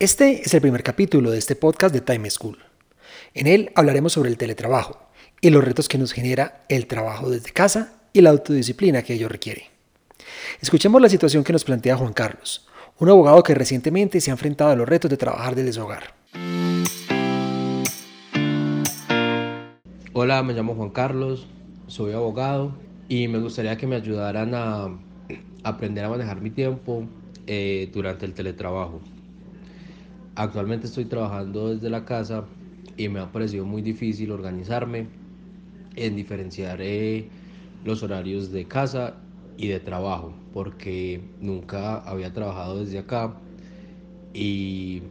[0.00, 2.56] Este es el primer capítulo de este podcast de Time School.
[3.34, 4.96] En él hablaremos sobre el teletrabajo
[5.40, 9.28] y los retos que nos genera el trabajo desde casa y la autodisciplina que ello
[9.28, 9.70] requiere.
[10.60, 12.68] Escuchemos la situación que nos plantea Juan Carlos,
[13.00, 16.14] un abogado que recientemente se ha enfrentado a los retos de trabajar desde su hogar.
[20.12, 21.48] Hola, me llamo Juan Carlos,
[21.88, 22.72] soy abogado
[23.08, 24.96] y me gustaría que me ayudaran a
[25.64, 27.02] aprender a manejar mi tiempo
[27.48, 29.00] eh, durante el teletrabajo.
[30.38, 32.44] Actualmente estoy trabajando desde la casa
[32.96, 35.08] y me ha parecido muy difícil organizarme
[35.96, 37.28] en diferenciar eh,
[37.84, 39.16] los horarios de casa
[39.56, 43.34] y de trabajo, porque nunca había trabajado desde acá
[44.32, 45.02] y,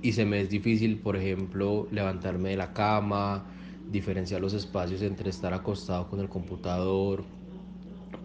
[0.00, 3.44] y se me es difícil, por ejemplo, levantarme de la cama,
[3.90, 7.24] diferenciar los espacios entre estar acostado con el computador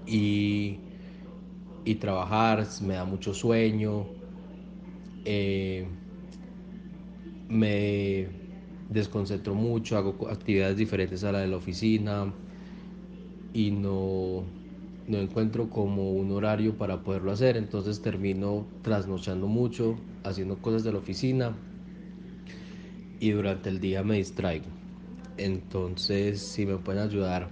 [0.06, 0.80] y,
[1.84, 4.17] y trabajar, me da mucho sueño
[5.26, 5.86] eh,
[7.50, 8.28] me
[8.90, 12.34] desconcentro mucho, hago actividades diferentes a la de la oficina
[13.54, 14.44] y no,
[15.08, 20.92] no encuentro como un horario para poderlo hacer, entonces termino trasnochando mucho, haciendo cosas de
[20.92, 21.56] la oficina
[23.20, 24.66] y durante el día me distraigo.
[25.38, 27.50] Entonces, si me pueden ayudar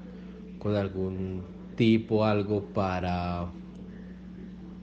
[0.59, 1.43] con algún
[1.75, 3.47] tipo, algo para,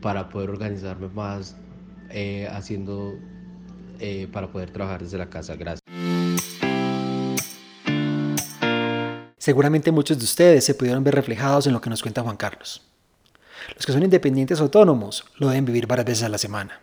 [0.00, 1.56] para poder organizarme más
[2.12, 3.18] eh, haciendo
[3.98, 5.56] eh, para poder trabajar desde la casa.
[5.56, 5.80] Gracias.
[9.38, 12.82] Seguramente muchos de ustedes se pudieron ver reflejados en lo que nos cuenta Juan Carlos.
[13.75, 16.81] Los que son independientes autónomos lo deben vivir varias veces a la semana.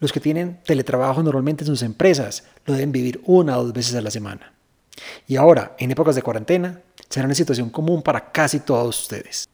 [0.00, 3.94] Los que tienen teletrabajo normalmente en sus empresas lo deben vivir una o dos veces
[3.96, 4.54] a la semana.
[5.26, 9.48] Y ahora, en épocas de cuarentena, será una situación común para casi todos ustedes.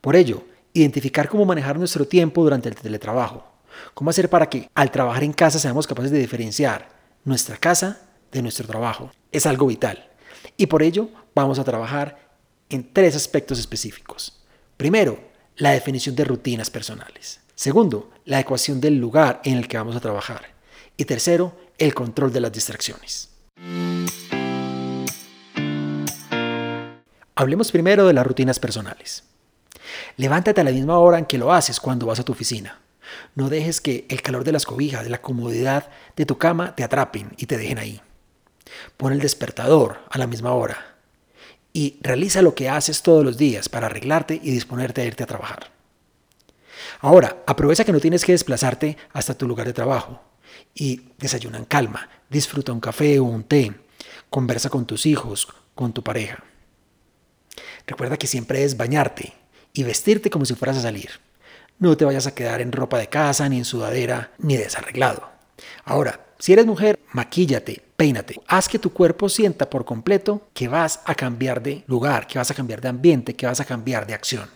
[0.00, 3.49] Por ello, identificar cómo manejar nuestro tiempo durante el teletrabajo
[3.94, 6.88] ¿Cómo hacer para que al trabajar en casa seamos capaces de diferenciar
[7.24, 8.00] nuestra casa
[8.32, 9.10] de nuestro trabajo?
[9.32, 10.10] Es algo vital.
[10.56, 12.30] Y por ello vamos a trabajar
[12.68, 14.42] en tres aspectos específicos.
[14.76, 15.18] Primero,
[15.56, 17.40] la definición de rutinas personales.
[17.54, 20.54] Segundo, la ecuación del lugar en el que vamos a trabajar.
[20.96, 23.30] Y tercero, el control de las distracciones.
[27.34, 29.24] Hablemos primero de las rutinas personales.
[30.16, 32.78] Levántate a la misma hora en que lo haces cuando vas a tu oficina.
[33.34, 36.84] No dejes que el calor de las cobijas, de la comodidad de tu cama te
[36.84, 38.00] atrapen y te dejen ahí.
[38.96, 40.96] Pon el despertador a la misma hora
[41.72, 45.26] y realiza lo que haces todos los días para arreglarte y disponerte a irte a
[45.26, 45.70] trabajar.
[47.00, 50.20] Ahora, aprovecha que no tienes que desplazarte hasta tu lugar de trabajo
[50.74, 53.72] y desayuna en calma, disfruta un café o un té,
[54.28, 56.42] conversa con tus hijos, con tu pareja.
[57.86, 59.34] Recuerda que siempre es bañarte
[59.72, 61.10] y vestirte como si fueras a salir.
[61.80, 65.26] No te vayas a quedar en ropa de casa, ni en sudadera, ni desarreglado.
[65.86, 68.38] Ahora, si eres mujer, maquíllate, peínate.
[68.48, 72.50] Haz que tu cuerpo sienta por completo que vas a cambiar de lugar, que vas
[72.50, 74.50] a cambiar de ambiente, que vas a cambiar de acción.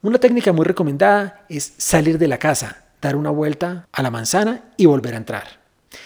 [0.00, 4.70] Una técnica muy recomendada es salir de la casa, dar una vuelta a la manzana
[4.78, 5.60] y volver a entrar.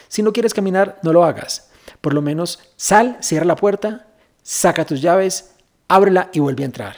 [0.08, 1.70] Si no quieres caminar, no lo hagas.
[2.00, 4.08] Por lo menos sal, cierra la puerta,
[4.42, 5.52] saca tus llaves,
[5.86, 6.96] ábrela y vuelve a entrar.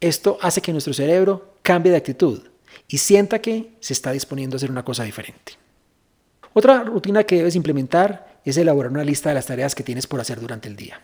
[0.00, 2.51] Esto hace que nuestro cerebro cambie de actitud
[2.92, 5.54] y sienta que se está disponiendo a hacer una cosa diferente.
[6.52, 10.20] Otra rutina que debes implementar es elaborar una lista de las tareas que tienes por
[10.20, 11.00] hacer durante el día.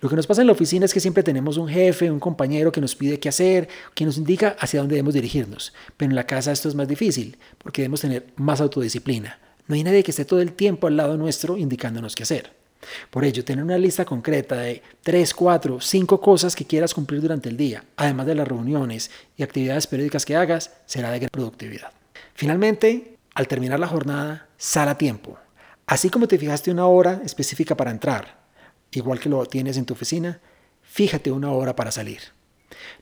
[0.00, 2.72] Lo que nos pasa en la oficina es que siempre tenemos un jefe, un compañero
[2.72, 5.72] que nos pide qué hacer, que nos indica hacia dónde debemos dirigirnos.
[5.96, 9.38] Pero en la casa esto es más difícil porque debemos tener más autodisciplina.
[9.68, 12.63] No hay nadie que esté todo el tiempo al lado nuestro indicándonos qué hacer.
[13.10, 17.48] Por ello, tener una lista concreta de 3, 4, 5 cosas que quieras cumplir durante
[17.48, 21.92] el día, además de las reuniones y actividades periódicas que hagas, será de gran productividad.
[22.34, 25.38] Finalmente, al terminar la jornada, sal a tiempo.
[25.86, 28.38] Así como te fijaste una hora específica para entrar,
[28.92, 30.40] igual que lo tienes en tu oficina,
[30.82, 32.20] fíjate una hora para salir.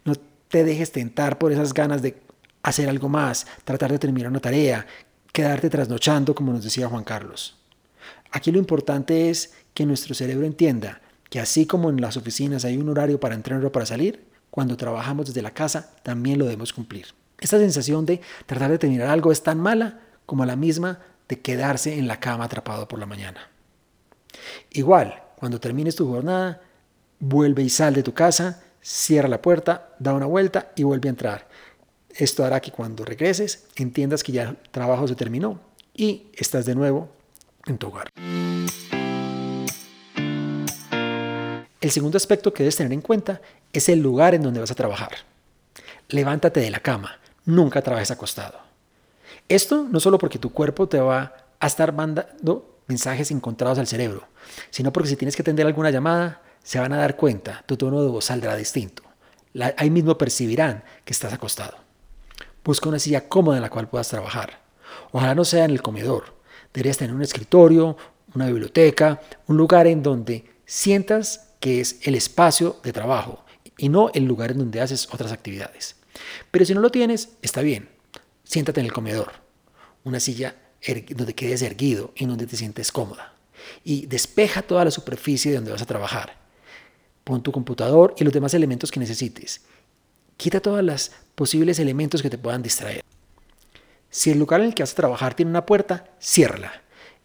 [0.05, 0.15] No
[0.49, 2.21] te dejes tentar por esas ganas de
[2.63, 4.87] hacer algo más, tratar de terminar una tarea,
[5.33, 7.59] quedarte trasnochando, como nos decía Juan Carlos.
[8.33, 11.01] Aquí lo importante es que nuestro cerebro entienda
[11.31, 14.77] que así como en las oficinas hay un horario para entrar o para salir, cuando
[14.77, 17.07] trabajamos desde la casa también lo debemos cumplir.
[17.39, 21.99] Esta sensación de tratar de terminar algo es tan mala como la misma de quedarse
[21.99, 23.49] en la cama atrapado por la mañana.
[24.71, 26.61] Igual, cuando termines tu jornada,
[27.19, 31.11] vuelve y sal de tu casa, cierra la puerta, da una vuelta y vuelve a
[31.11, 31.49] entrar.
[32.11, 35.61] Esto hará que cuando regreses entiendas que ya el trabajo se terminó
[35.95, 37.11] y estás de nuevo
[37.67, 38.09] en tu hogar.
[41.81, 43.41] El segundo aspecto que debes tener en cuenta
[43.73, 45.11] es el lugar en donde vas a trabajar.
[46.09, 48.59] Levántate de la cama, nunca trabajes acostado.
[49.49, 54.27] Esto no solo porque tu cuerpo te va a estar mandando mensajes encontrados al cerebro,
[54.71, 58.03] sino porque si tienes que atender alguna llamada, se van a dar cuenta, tu tono
[58.03, 59.03] de voz saldrá distinto.
[59.77, 61.77] ahí mismo percibirán que estás acostado.
[62.65, 64.61] Busca una silla cómoda en la cual puedas trabajar.
[65.11, 66.42] Ojalá no sea en el comedor.
[66.73, 67.97] Deberías tener un escritorio,
[68.35, 73.45] una biblioteca, un lugar en donde sientas que es el espacio de trabajo
[73.77, 75.97] y no el lugar en donde haces otras actividades.
[76.51, 77.89] Pero si no lo tienes, está bien.
[78.45, 79.33] Siéntate en el comedor,
[80.05, 80.57] una silla
[81.11, 83.35] donde quedes erguido y donde te sientes cómoda.
[83.85, 86.37] Y despeja toda la superficie de donde vas a trabajar.
[87.25, 89.63] Pon tu computador y los demás elementos que necesites.
[90.37, 93.05] Quita todos los posibles elementos que te puedan distraer.
[94.13, 96.71] Si el lugar en el que vas a trabajar tiene una puerta, ciérrala.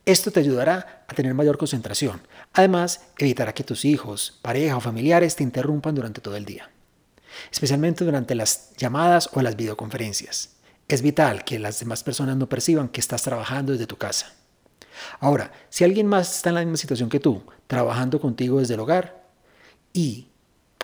[0.05, 2.21] Esto te ayudará a tener mayor concentración.
[2.53, 6.71] Además, evitará que tus hijos, pareja o familiares te interrumpan durante todo el día,
[7.51, 10.51] especialmente durante las llamadas o las videoconferencias.
[10.87, 14.33] Es vital que las demás personas no perciban que estás trabajando desde tu casa.
[15.19, 18.79] Ahora, si alguien más está en la misma situación que tú, trabajando contigo desde el
[18.79, 19.27] hogar
[19.91, 20.29] y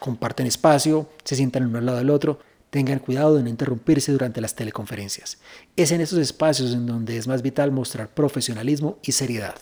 [0.02, 2.40] comparten espacio, se sientan uno al lado del otro,
[2.74, 5.38] tengan cuidado de no interrumpirse durante las teleconferencias.
[5.76, 9.54] Es en esos espacios en donde es más vital mostrar profesionalismo y seriedad.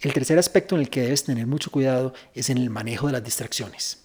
[0.00, 3.12] El tercer aspecto en el que debes tener mucho cuidado es en el manejo de
[3.12, 4.04] las distracciones.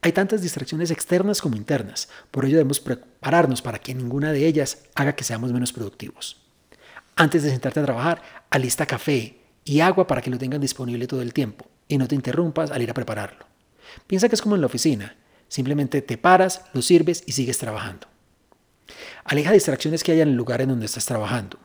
[0.00, 4.84] Hay tantas distracciones externas como internas, por ello debemos prepararnos para que ninguna de ellas
[4.94, 6.40] haga que seamos menos productivos.
[7.16, 11.20] Antes de sentarte a trabajar, alista café y agua para que lo tengan disponible todo
[11.20, 13.46] el tiempo y no te interrumpas al ir a prepararlo.
[14.06, 15.16] Piensa que es como en la oficina,
[15.48, 18.06] simplemente te paras, lo sirves y sigues trabajando.
[19.24, 21.58] Aleja distracciones que haya en el lugar en donde estás trabajando.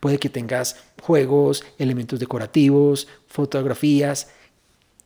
[0.00, 4.28] Puede que tengas juegos, elementos decorativos, fotografías,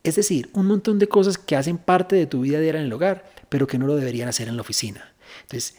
[0.04, 2.92] es decir, un montón de cosas que hacen parte de tu vida diaria en el
[2.92, 5.12] hogar, pero que no lo deberían hacer en la oficina.
[5.42, 5.76] Entonces,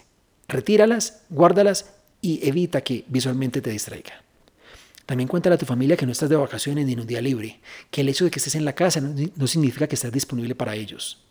[0.48, 4.24] retíralas, guárdalas y evita que visualmente te distraiga.
[5.10, 7.60] También cuéntale a tu familia que no estás de vacaciones ni en un día libre,
[7.90, 10.76] que el hecho de que estés en la casa no, significa que estés disponible para
[10.76, 11.26] ellos.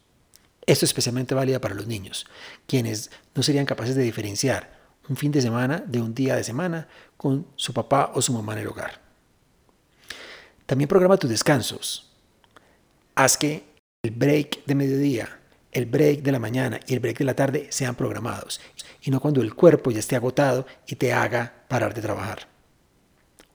[0.66, 2.26] Esto es especialmente válido para los niños,
[2.66, 4.76] quienes no serían capaces de diferenciar
[5.08, 8.54] un fin de semana de un día de semana con su papá o su mamá
[8.54, 9.00] en el hogar.
[10.66, 12.10] También programa tus descansos
[13.14, 13.62] haz que
[14.02, 15.38] el break de mediodía,
[15.70, 18.60] el break de la mañana y el break de la tarde sean programados
[19.02, 22.57] y no cuando el cuerpo ya esté agotado y te haga parar de trabajar.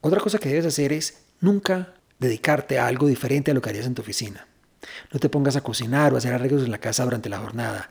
[0.05, 3.85] Otra cosa que debes hacer es nunca dedicarte a algo diferente a lo que harías
[3.85, 4.45] en tu oficina.
[5.13, 7.89] No te pongas a cocinar o a hacer arreglos en la casa durante la jornada.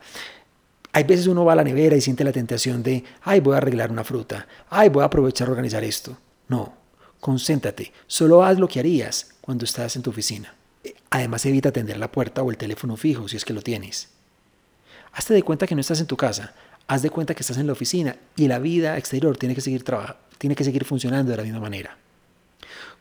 [0.91, 3.57] Hay veces uno va a la nevera y siente la tentación de, ay, voy a
[3.57, 6.15] arreglar una fruta, ay, voy a aprovechar a organizar esto.
[6.49, 6.75] No,
[7.19, 10.53] concéntrate, solo haz lo que harías cuando estás en tu oficina.
[11.09, 14.09] Además evita atender la puerta o el teléfono fijo si es que lo tienes.
[15.13, 16.53] Hazte de cuenta que no estás en tu casa,
[16.85, 19.83] haz de cuenta que estás en la oficina y la vida exterior tiene que seguir,
[20.37, 21.97] tiene que seguir funcionando de la misma manera.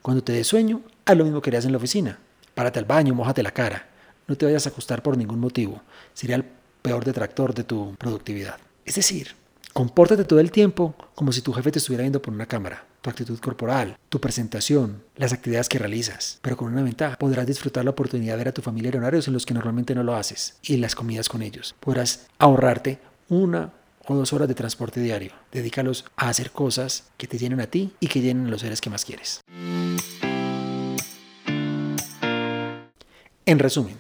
[0.03, 2.19] Cuando te des sueño, haz lo mismo que harías en la oficina.
[2.55, 3.89] Párate al baño, mojate la cara.
[4.27, 5.81] No te vayas a acostar por ningún motivo.
[6.13, 6.45] Sería el
[6.83, 8.59] peor detractor de tu productividad.
[8.85, 9.35] Es decir,
[9.73, 13.11] compórtate todo el tiempo como si tu jefe te estuviera viendo por una cámara tu
[13.11, 16.39] actitud corporal, tu presentación, las actividades que realizas.
[16.41, 19.27] Pero con una ventaja, podrás disfrutar la oportunidad de ver a tu familia en horarios
[19.27, 21.75] en los que normalmente no lo haces y las comidas con ellos.
[21.81, 23.73] Podrás ahorrarte una
[24.07, 25.33] o dos horas de transporte diario.
[25.51, 28.81] Dedícalos a hacer cosas que te llenen a ti y que llenen a los seres
[28.81, 29.41] que más quieres.
[33.45, 33.99] En resumen,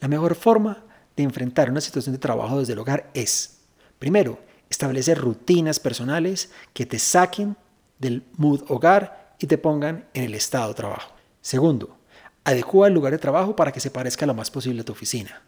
[0.00, 0.84] la mejor forma
[1.16, 3.60] de enfrentar una situación de trabajo desde el hogar es,
[3.98, 7.56] primero, establecer rutinas personales que te saquen
[7.98, 11.14] del mood hogar y te pongan en el estado trabajo.
[11.40, 11.96] Segundo,
[12.44, 15.42] adecua el lugar de trabajo para que se parezca lo más posible a tu oficina.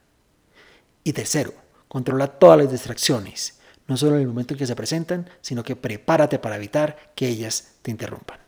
[1.04, 1.52] Y tercero,
[1.87, 5.76] controla todas las distracciones, no solo en el momento en que se presentan, sino que
[5.76, 8.47] prepárate para evitar que ellas te interrumpan.